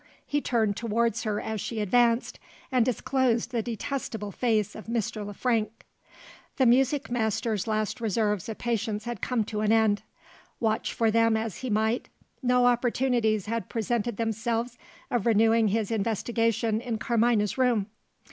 [0.25, 2.39] He turned towards her as she advanced,
[2.71, 5.23] and disclosed the detestable face of Mr.
[5.23, 5.85] Le Frank.
[6.57, 10.01] The music master's last reserves of patience had come to an end.
[10.59, 12.09] Watch for them as he might,
[12.41, 14.75] no opportunities had presented themselves
[15.11, 17.85] of renewing his investigation in Carmina's room.